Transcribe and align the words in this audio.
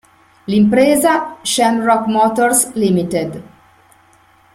L'impresa 0.45 1.11
"Shamrock 1.43 2.07
Motors 2.15 2.63
Ltd. 2.73 3.39